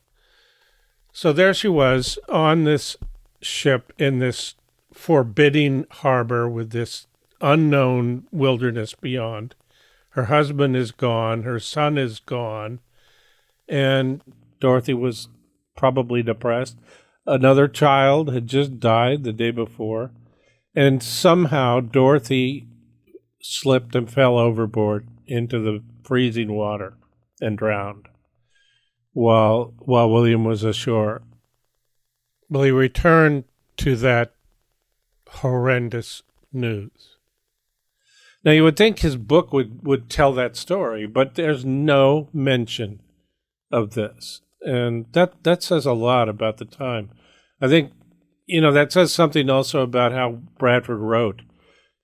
[1.13, 2.97] So there she was on this
[3.41, 4.55] ship in this
[4.93, 7.07] forbidding harbor with this
[7.41, 9.55] unknown wilderness beyond.
[10.11, 12.81] Her husband is gone, her son is gone,
[13.69, 14.23] and
[14.61, 15.29] Dorothy was
[15.77, 16.79] probably depressed.
[17.27, 20.11] Another child had just died the day before,
[20.75, 22.67] and somehow Dorothy
[23.41, 26.95] slipped and fell overboard into the freezing water
[27.41, 28.09] and drowned
[29.13, 31.23] while while William was ashore.
[32.49, 33.45] Well, he returned
[33.79, 34.35] to that
[35.29, 36.23] horrendous
[36.53, 37.17] news.
[38.45, 43.01] Now you would think his book would, would tell that story, but there's no mention
[43.71, 44.43] of this.
[44.61, 47.11] And that that says a lot about the time.
[47.61, 47.93] I think
[48.47, 51.43] you know that says something also about how Bradford wrote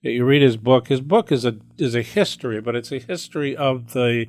[0.00, 0.88] you read his book.
[0.88, 4.26] His book is a is a history, but it's a history of the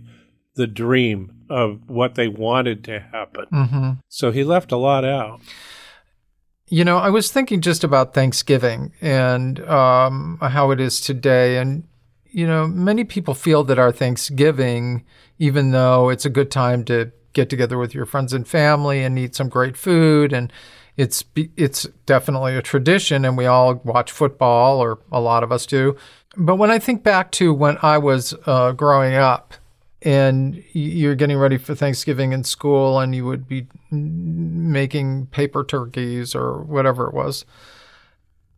[0.59, 3.45] the dream of what they wanted to happen.
[3.51, 3.91] Mm-hmm.
[4.09, 5.39] So he left a lot out.
[6.67, 11.85] You know, I was thinking just about Thanksgiving and um, how it is today, and
[12.25, 15.05] you know, many people feel that our Thanksgiving,
[15.39, 19.17] even though it's a good time to get together with your friends and family and
[19.17, 20.51] eat some great food and
[20.97, 21.23] it's
[21.55, 25.95] it's definitely a tradition, and we all watch football, or a lot of us do.
[26.35, 29.53] But when I think back to when I was uh, growing up,
[30.01, 36.35] and you're getting ready for Thanksgiving in school, and you would be making paper turkeys
[36.35, 37.45] or whatever it was,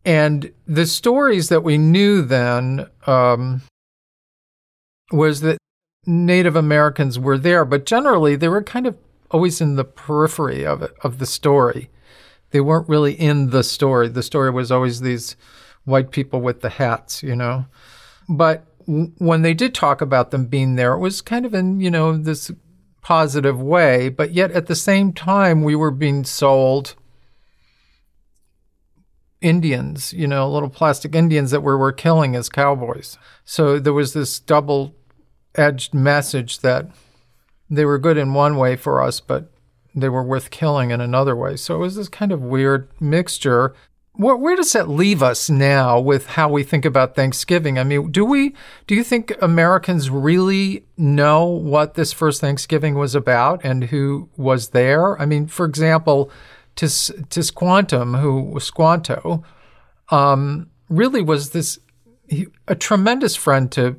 [0.04, 3.62] and the stories that we knew then um,
[5.10, 5.58] was that
[6.06, 8.96] Native Americans were there, but generally they were kind of
[9.30, 11.90] always in the periphery of it, of the story
[12.52, 14.08] they weren't really in the story.
[14.08, 15.36] The story was always these
[15.84, 17.66] white people with the hats, you know.
[18.28, 21.90] But when they did talk about them being there, it was kind of in, you
[21.90, 22.50] know, this
[23.02, 26.94] positive way, but yet at the same time we were being sold
[29.40, 33.18] Indians, you know, little plastic Indians that we were killing as cowboys.
[33.44, 34.94] So there was this double
[35.56, 36.88] edged message that
[37.68, 39.50] they were good in one way for us, but
[39.94, 41.56] they were worth killing in another way.
[41.56, 43.74] So it was this kind of weird mixture.
[44.14, 47.78] Where, where, does that leave us now with how we think about Thanksgiving?
[47.78, 48.54] I mean, do we
[48.86, 54.70] do you think Americans really know what this first Thanksgiving was about and who was
[54.70, 55.20] there?
[55.20, 56.30] I mean, for example,
[56.76, 59.44] Tis, Tisquantum, who was Squanto,
[60.10, 61.78] um, really was this
[62.68, 63.96] a tremendous friend to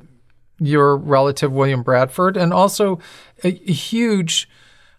[0.60, 3.00] your relative William Bradford, and also
[3.42, 4.48] a, a huge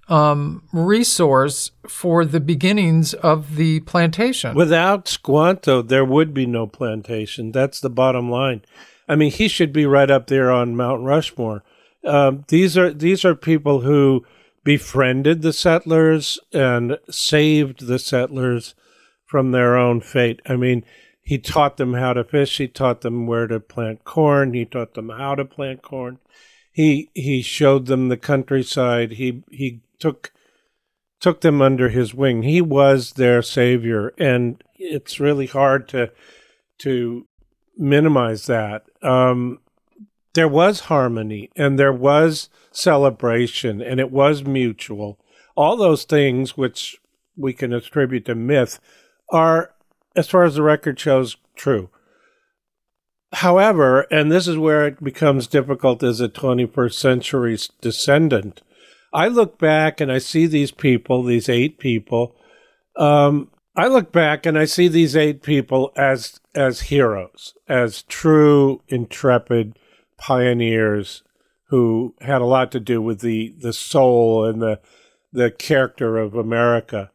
[0.08, 4.56] um, resource for the beginnings of the plantation.
[4.56, 7.52] Without Squanto, there would be no plantation.
[7.52, 8.64] That's the bottom line.
[9.08, 11.64] I mean, he should be right up there on Mount Rushmore.
[12.04, 14.26] Um, these are these are people who
[14.64, 18.76] befriended the settlers and saved the settlers
[19.26, 20.42] from their own fate.
[20.48, 20.84] I mean,
[21.22, 22.58] he taught them how to fish.
[22.58, 24.54] He taught them where to plant corn.
[24.54, 26.20] He taught them how to plant corn.
[26.72, 29.14] He he showed them the countryside.
[29.14, 30.32] He he took
[31.20, 32.44] took them under his wing.
[32.44, 36.12] He was their savior, and it's really hard to
[36.80, 37.28] to
[37.78, 38.86] minimize that.
[39.02, 39.60] Um,
[40.34, 45.18] there was harmony, and there was celebration, and it was mutual.
[45.56, 46.98] All those things, which
[47.38, 48.80] we can attribute to myth,
[49.32, 49.72] are,
[50.16, 51.90] as far as the record shows, true.
[53.34, 58.62] However, and this is where it becomes difficult as a 21st century descendant,
[59.16, 62.36] I look back and I see these people, these eight people.
[62.98, 68.82] Um, I look back and I see these eight people as as heroes, as true
[68.90, 69.80] intrepid
[70.18, 71.24] pioneers
[71.70, 74.82] who had a lot to do with the the soul and the
[75.32, 77.10] the character of America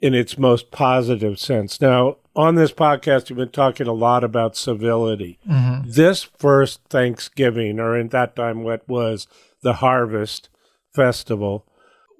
[0.00, 1.78] in its most positive sense.
[1.78, 5.38] Now, on this podcast, we've been talking a lot about civility.
[5.48, 5.90] Mm-hmm.
[5.90, 9.26] This first Thanksgiving, or in that time, what was
[9.62, 10.48] the harvest,
[10.94, 11.66] festival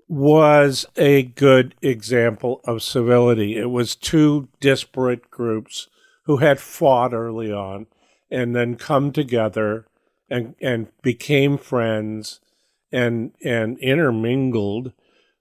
[0.09, 3.57] was a good example of civility.
[3.57, 5.89] It was two disparate groups
[6.25, 7.87] who had fought early on
[8.31, 9.87] and then come together
[10.31, 12.41] and and became friends
[12.93, 14.93] and and intermingled.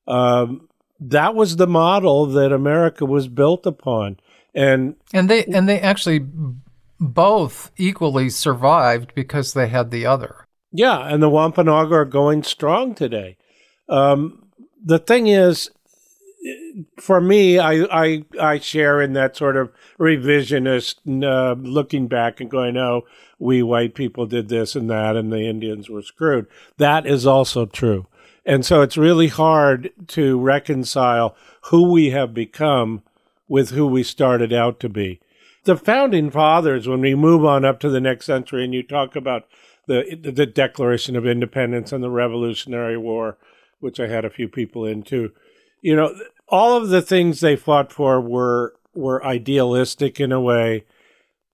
[0.08, 0.70] Um,
[1.00, 4.20] that was the model that America was built upon,
[4.54, 6.26] and and they and they actually
[7.00, 10.43] both equally survived because they had the other.
[10.74, 13.38] Yeah, and the Wampanoag are going strong today.
[13.88, 14.48] Um,
[14.84, 15.70] the thing is,
[17.00, 22.50] for me, I, I I share in that sort of revisionist uh, looking back and
[22.50, 23.04] going, "Oh,
[23.38, 27.68] we white people did this and that, and the Indians were screwed." That is also
[27.68, 28.08] true,
[28.44, 33.04] and so it's really hard to reconcile who we have become
[33.48, 35.20] with who we started out to be.
[35.66, 39.16] The founding fathers, when we move on up to the next century, and you talk
[39.16, 39.48] about
[39.88, 43.38] the the Declaration of Independence and the Revolutionary War,
[43.80, 45.32] which I had a few people into.
[45.82, 46.16] You know,
[46.48, 50.86] all of the things they fought for were were idealistic in a way,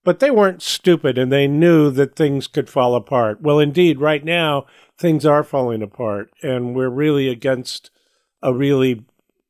[0.04, 3.42] but they weren't stupid and they knew that things could fall apart.
[3.42, 4.66] Well, indeed, right now
[4.98, 7.90] things are falling apart, and we're really against
[8.42, 9.06] a really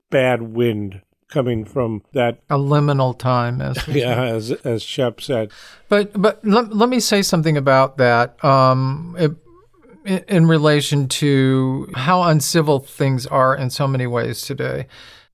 [0.09, 5.51] bad wind coming from that a liminal time as yeah as as shep said.
[5.87, 9.31] But but let, let me say something about that um it,
[10.05, 14.87] in, in relation to how uncivil things are in so many ways today.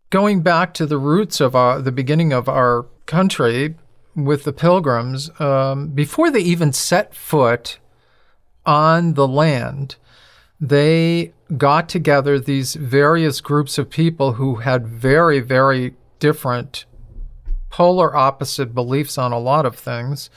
[0.10, 3.76] Going back to the roots of our the beginning of our country
[4.16, 7.80] with the pilgrims um, before they even set foot
[8.66, 9.98] on the land
[10.60, 16.86] they got together these various groups of people who had very, very different
[17.70, 20.30] polar opposite beliefs on a lot of things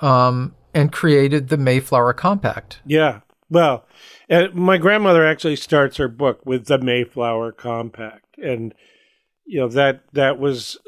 [0.00, 2.80] um, and created the Mayflower Compact.
[2.86, 3.20] Yeah.
[3.50, 3.84] Well,
[4.30, 8.38] uh, my grandmother actually starts her book with the Mayflower Compact.
[8.38, 8.74] And,
[9.44, 10.78] you know, that, that was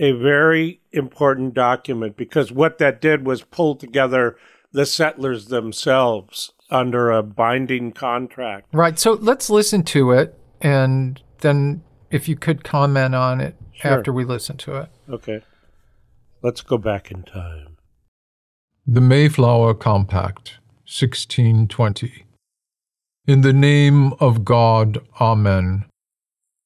[0.00, 4.36] a very important document because what that did was pull together
[4.72, 8.66] the settlers themselves under a binding contract.
[8.72, 8.98] Right.
[8.98, 13.98] So let's listen to it, and then if you could comment on it sure.
[13.98, 14.88] after we listen to it.
[15.08, 15.42] Okay.
[16.42, 17.76] Let's go back in time.
[18.86, 22.24] The Mayflower Compact, 1620.
[23.26, 25.84] In the name of God, Amen.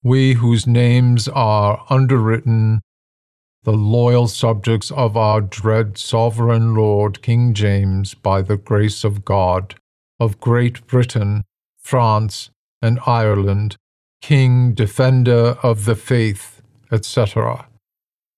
[0.03, 2.81] We whose names are underwritten,
[3.65, 9.75] the loyal subjects of our dread sovereign Lord King James, by the grace of God,
[10.19, 11.45] of Great Britain,
[11.79, 12.51] France,
[12.83, 13.77] and Ireland,
[14.21, 17.67] King, Defender of the Faith, etc.,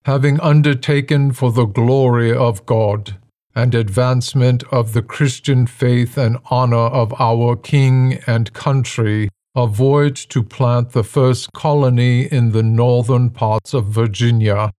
[0.05, 3.17] having undertaken for the glory of God
[3.55, 10.29] and advancement of the Christian faith and honor of our King and country, a voyage
[10.29, 14.71] to plant the first colony in the northern parts of Virginia,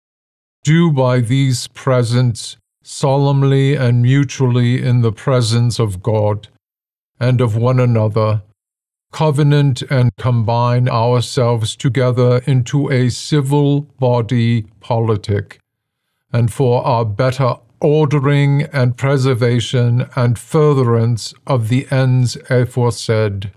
[0.63, 6.47] do by these presents solemnly and mutually in the presence of God
[7.19, 8.41] and of one another,
[9.11, 15.59] covenant and combine ourselves together into a civil body politic,
[16.31, 23.51] and for our better ordering and preservation and furtherance of the ends aforesaid,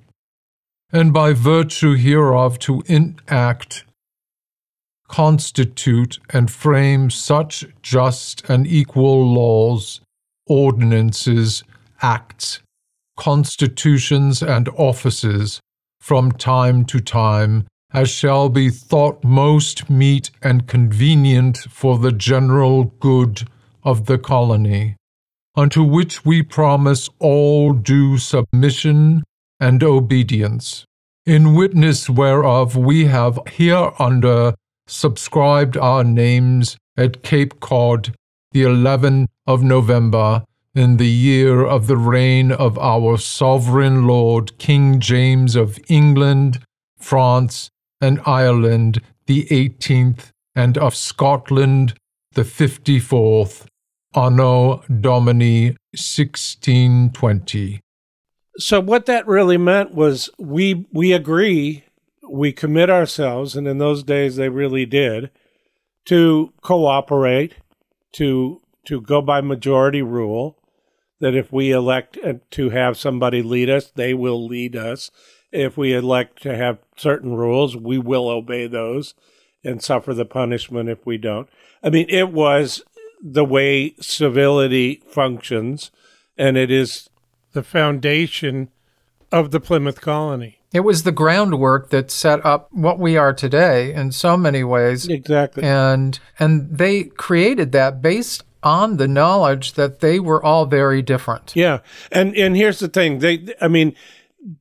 [0.92, 3.84] and by virtue hereof to enact,
[5.08, 10.00] constitute, and frame such just and equal laws,
[10.46, 11.62] ordinances,
[12.00, 12.60] acts,
[13.22, 15.60] constitutions, and offices
[16.00, 17.64] from time to time,
[17.94, 23.46] as shall be thought most meet and convenient for the general good
[23.84, 24.96] of the colony,
[25.54, 29.22] unto which we promise all due submission
[29.60, 30.84] and obedience.
[31.24, 34.52] in witness whereof we have hereunder
[34.88, 38.12] subscribed our names at Cape Cod,
[38.50, 40.42] the 11th of November,
[40.74, 46.60] in the year of the reign of our sovereign Lord King James of England,
[46.98, 47.70] France,
[48.00, 51.94] and Ireland, the 18th, and of Scotland,
[52.32, 53.66] the 54th,
[54.14, 57.80] Anno Domini 1620.
[58.58, 61.84] So what that really meant was we we agree,
[62.28, 65.30] we commit ourselves, and in those days they really did,
[66.06, 67.54] to cooperate,
[68.12, 70.58] to to go by majority rule,
[71.22, 75.08] that if we elect uh, to have somebody lead us, they will lead us.
[75.52, 79.14] If we elect to have certain rules, we will obey those
[79.62, 81.48] and suffer the punishment if we don't.
[81.80, 82.82] I mean, it was
[83.22, 85.92] the way civility functions,
[86.36, 87.08] and it is
[87.52, 88.68] the foundation
[89.30, 90.58] of the Plymouth colony.
[90.72, 95.06] It was the groundwork that set up what we are today in so many ways.
[95.06, 95.62] Exactly.
[95.62, 101.52] And and they created that based on the knowledge that they were all very different.
[101.54, 101.80] Yeah.
[102.10, 103.18] And and here's the thing.
[103.18, 103.94] They I mean,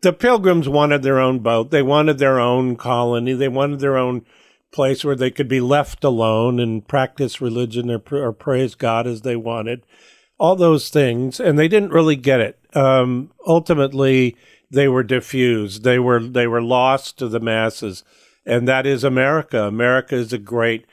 [0.02, 1.72] the pilgrims wanted their own boat.
[1.72, 3.34] They wanted their own colony.
[3.34, 4.26] They wanted their own
[4.72, 9.22] place where they could be left alone and practice religion or, or praise God as
[9.22, 9.84] they wanted
[10.42, 12.58] all those things, and they didn't really get it.
[12.74, 14.36] Um, ultimately,
[14.72, 15.84] they were diffused.
[15.84, 18.04] They were they were lost to the masses,
[18.44, 19.66] and that is America.
[19.66, 20.88] America is a great,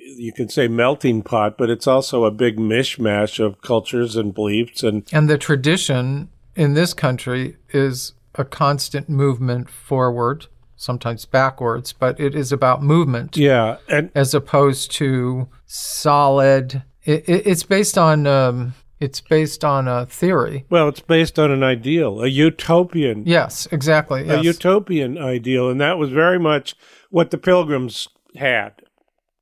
[0.00, 4.82] you can say melting pot, but it's also a big mishmash of cultures and beliefs
[4.82, 12.20] and and the tradition in this country is a constant movement forward sometimes backwards, but
[12.20, 13.36] it is about movement.
[13.36, 16.82] Yeah, and as opposed to solid.
[17.04, 20.64] It, it, it's based on um, it's based on a theory.
[20.70, 23.24] Well, it's based on an ideal, a utopian.
[23.26, 24.24] Yes, exactly.
[24.26, 24.40] Yes.
[24.40, 26.74] A utopian ideal, and that was very much
[27.10, 28.82] what the Pilgrims had.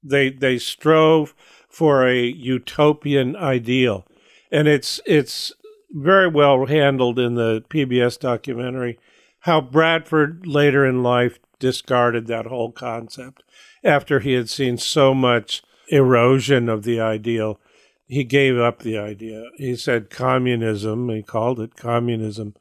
[0.04, 1.34] They they strove
[1.68, 4.06] for a utopian ideal,
[4.50, 5.52] and it's it's
[5.90, 8.98] very well handled in the PBS documentary
[9.40, 13.42] how Bradford later in life discarded that whole concept
[13.84, 17.60] after he had seen so much erosion of the ideal
[18.06, 19.44] he gave up the idea.
[19.56, 22.54] He said communism, he called it communism,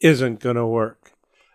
[0.00, 1.12] isn't going to work.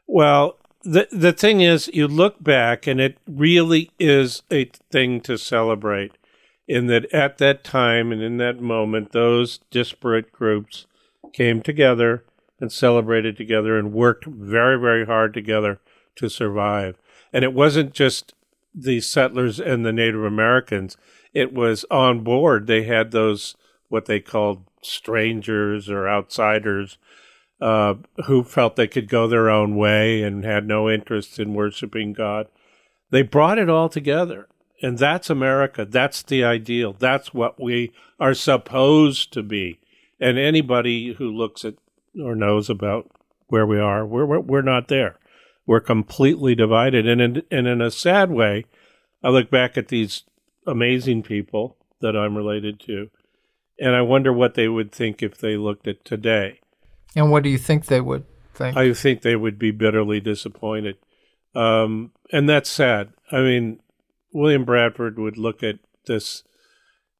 [0.07, 5.37] Well, the the thing is, you look back, and it really is a thing to
[5.37, 6.13] celebrate.
[6.67, 10.85] In that, at that time and in that moment, those disparate groups
[11.33, 12.23] came together
[12.61, 15.81] and celebrated together and worked very, very hard together
[16.15, 16.95] to survive.
[17.33, 18.33] And it wasn't just
[18.73, 20.95] the settlers and the Native Americans
[21.33, 22.67] it was on board.
[22.67, 23.55] They had those
[23.89, 26.97] what they called strangers or outsiders
[27.61, 27.93] uh,
[28.25, 32.47] who felt they could go their own way and had no interest in worshiping God.
[33.11, 34.47] They brought it all together.
[34.81, 35.85] And that's America.
[35.85, 36.93] That's the ideal.
[36.93, 39.79] That's what we are supposed to be.
[40.19, 41.75] And anybody who looks at
[42.19, 43.11] or knows about
[43.47, 45.19] where we are, we're, we're, not there.
[45.67, 47.07] We're completely divided.
[47.07, 48.65] And in, and in a sad way,
[49.23, 50.23] I look back at these
[50.65, 53.11] amazing people that I'm related to.
[53.79, 56.61] And I wonder what they would think if they looked at today.
[57.15, 58.77] And what do you think they would think?
[58.77, 60.97] I think they would be bitterly disappointed.
[61.53, 63.09] Um, and that's sad.
[63.31, 63.79] I mean,
[64.33, 66.43] William Bradford would look at this,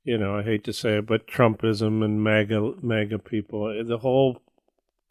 [0.04, 4.42] you know, I hate to say it, but Trumpism and MAGA, MAGA people, the whole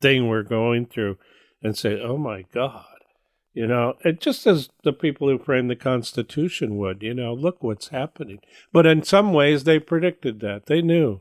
[0.00, 1.18] thing we're going through,
[1.62, 2.86] and say, oh my God,
[3.52, 7.62] you know, it just as the people who framed the Constitution would, you know, look
[7.62, 8.40] what's happening.
[8.72, 10.66] But in some ways, they predicted that.
[10.66, 11.20] They knew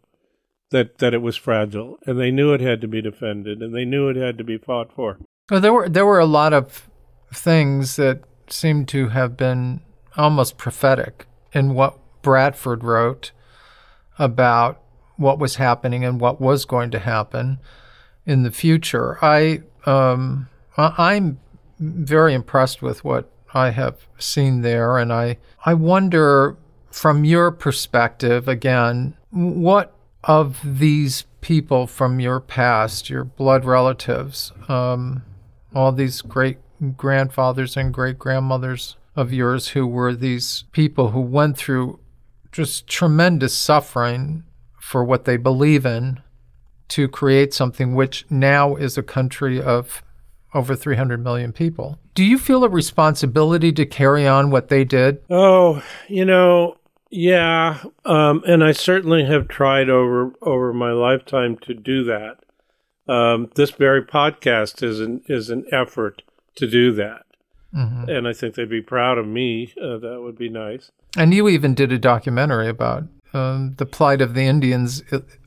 [0.72, 3.86] that, that it was fragile, and they knew it had to be defended, and they
[3.86, 5.18] knew it had to be fought for.
[5.50, 6.88] Well, there were there were a lot of
[7.34, 9.82] things that seemed to have been
[10.16, 13.32] almost prophetic in what Bradford wrote
[14.20, 14.82] about
[15.18, 17.60] what was happening and what was going to happen
[18.26, 19.18] in the future.
[19.24, 21.40] I um, I'm
[21.80, 26.58] very impressed with what I have seen there, and I I wonder
[26.92, 35.24] from your perspective again what of these people from your past, your blood relatives, um,
[35.74, 36.58] all these great
[36.98, 42.00] grandfathers and great grandmothers of yours who were these people who went through
[42.52, 44.44] just tremendous suffering
[44.80, 46.20] for what they believe in
[46.88, 50.02] to create something which now is a country of
[50.54, 52.00] over 300 million people.
[52.16, 55.22] Do you feel a responsibility to carry on what they did?
[55.30, 56.79] Oh, you know,
[57.10, 62.38] yeah, um, and I certainly have tried over over my lifetime to do that.
[63.08, 66.22] Um, this very podcast is an is an effort
[66.56, 67.26] to do that.
[67.76, 68.10] Mhm.
[68.10, 69.76] and I think they'd be proud of me.
[69.80, 70.90] Uh, that would be nice.
[71.16, 73.04] And you even did a documentary about
[73.34, 75.04] um, the plight of the Indians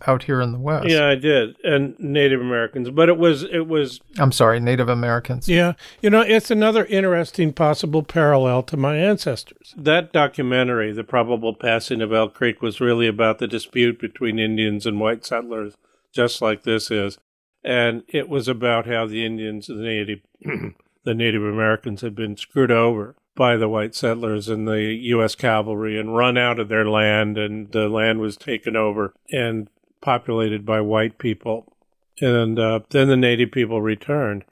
[0.06, 0.88] out here in the West.
[0.88, 5.48] Yeah, I did, and Native Americans, but it was it was I'm sorry, Native Americans.
[5.48, 9.74] Yeah, you know, it's another interesting possible parallel to my ancestors.
[9.76, 14.86] That documentary, The Probable Passing of Elk Creek, was really about the dispute between Indians
[14.86, 15.76] and white settlers,
[16.12, 17.18] just like this is.
[17.64, 20.20] And it was about how the Indians, the Native,
[21.04, 25.34] the Native Americans had been screwed over by the white settlers and the U.S.
[25.34, 29.68] cavalry and run out of their land, and the land was taken over and
[30.00, 31.76] populated by white people.
[32.20, 34.44] And uh, then the native people returned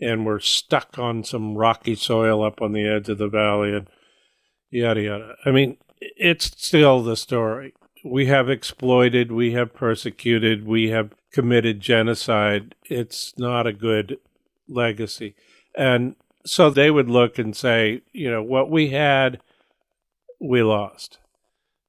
[0.00, 3.88] and were stuck on some rocky soil up on the edge of the valley and
[4.70, 5.34] yada yada.
[5.44, 7.74] I mean, it's still the story.
[8.04, 12.74] We have exploited, we have persecuted, we have committed genocide.
[12.84, 14.18] It's not a good
[14.68, 15.34] legacy.
[15.76, 16.14] And
[16.44, 19.40] so they would look and say, you know, what we had,
[20.40, 21.18] we lost.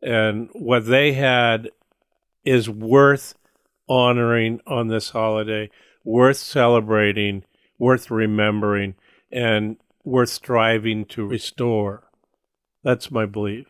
[0.01, 1.69] And what they had
[2.43, 3.35] is worth
[3.87, 5.69] honoring on this holiday,
[6.03, 7.43] worth celebrating,
[7.77, 8.95] worth remembering,
[9.31, 12.03] and worth striving to restore.
[12.83, 13.67] That's my belief.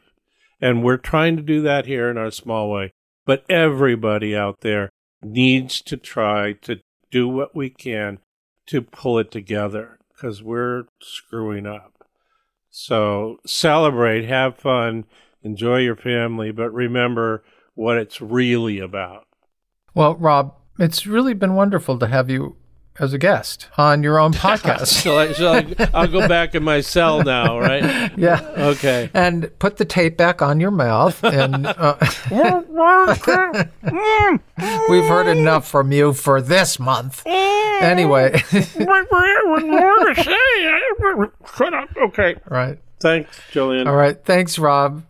[0.62, 2.94] And we're trying to do that here in our small way.
[3.26, 4.90] But everybody out there
[5.22, 6.80] needs to try to
[7.12, 8.20] do what we can
[8.68, 12.05] to pull it together because we're screwing up.
[12.69, 15.05] So celebrate, have fun,
[15.41, 17.43] enjoy your family, but remember
[17.74, 19.26] what it's really about.
[19.95, 22.55] Well, Rob, it's really been wonderful to have you
[23.00, 25.02] as a guest on your own podcast.
[25.02, 28.12] Shall I, shall I, I'll go back in my cell now, right?
[28.18, 28.42] yeah.
[28.58, 29.10] Okay.
[29.14, 31.24] And put the tape back on your mouth.
[31.24, 31.96] And uh,
[34.89, 37.26] we've heard enough from you for this month.
[37.26, 41.32] Anyway, more to say.
[41.58, 41.89] Shut up.
[41.98, 42.36] Okay.
[42.50, 42.78] right.
[43.00, 43.88] Thanks, Julian.
[43.88, 44.24] All right.
[44.24, 45.04] Thanks, Rob.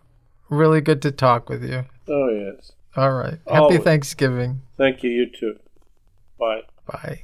[0.49, 1.85] Really good to talk with you.
[2.07, 2.71] Oh, yes.
[2.95, 3.39] All right.
[3.47, 3.83] Happy Always.
[3.83, 4.61] Thanksgiving.
[4.77, 5.11] Thank you.
[5.11, 5.59] You too.
[6.39, 6.61] Bye.
[6.85, 7.23] Bye.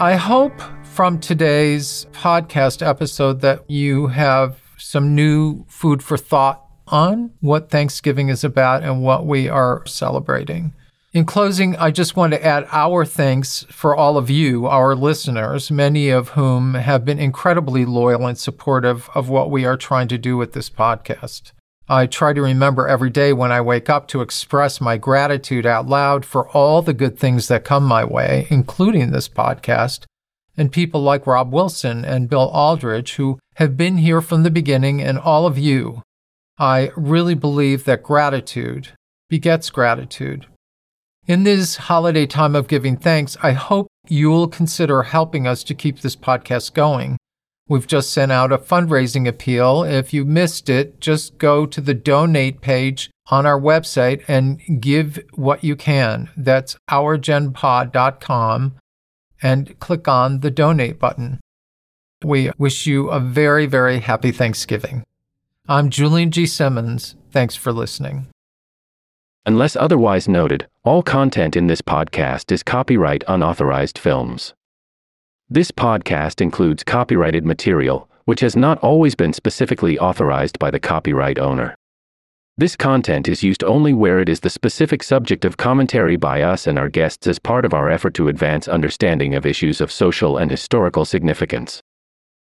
[0.00, 7.30] I hope from today's podcast episode that you have some new food for thought on
[7.40, 10.74] what Thanksgiving is about and what we are celebrating.
[11.12, 15.70] In closing, I just want to add our thanks for all of you, our listeners,
[15.70, 20.18] many of whom have been incredibly loyal and supportive of what we are trying to
[20.18, 21.52] do with this podcast.
[21.92, 25.86] I try to remember every day when I wake up to express my gratitude out
[25.86, 30.06] loud for all the good things that come my way, including this podcast,
[30.56, 35.02] and people like Rob Wilson and Bill Aldridge who have been here from the beginning,
[35.02, 36.00] and all of you.
[36.58, 38.94] I really believe that gratitude
[39.28, 40.46] begets gratitude.
[41.26, 46.00] In this holiday time of giving thanks, I hope you'll consider helping us to keep
[46.00, 47.18] this podcast going.
[47.68, 49.84] We've just sent out a fundraising appeal.
[49.84, 55.18] If you missed it, just go to the donate page on our website and give
[55.34, 56.28] what you can.
[56.36, 58.74] That's ourgenpod.com
[59.42, 61.40] and click on the donate button.
[62.24, 65.04] We wish you a very, very happy Thanksgiving.
[65.68, 66.46] I'm Julian G.
[66.46, 67.14] Simmons.
[67.30, 68.26] Thanks for listening.
[69.44, 74.54] Unless otherwise noted, all content in this podcast is copyright unauthorized films.
[75.52, 81.38] This podcast includes copyrighted material, which has not always been specifically authorized by the copyright
[81.38, 81.74] owner.
[82.56, 86.66] This content is used only where it is the specific subject of commentary by us
[86.66, 90.38] and our guests as part of our effort to advance understanding of issues of social
[90.38, 91.82] and historical significance.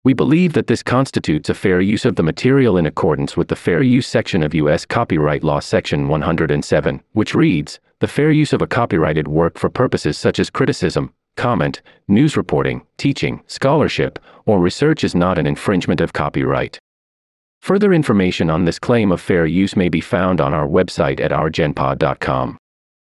[0.05, 3.57] We believe that this constitutes a fair use of the material in accordance with the
[3.57, 4.87] Fair Use section of U.S.
[4.87, 10.17] Copyright Law Section 107, which reads The fair use of a copyrighted work for purposes
[10.17, 16.13] such as criticism, comment, news reporting, teaching, scholarship, or research is not an infringement of
[16.13, 16.79] copyright.
[17.61, 21.31] Further information on this claim of fair use may be found on our website at
[21.31, 22.59] ourgenpod.com.